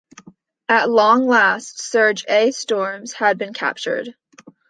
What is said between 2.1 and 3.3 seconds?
A. Storms